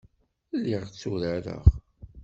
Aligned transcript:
Lliɣ 0.59 0.83
tturareɣ. 0.87 1.63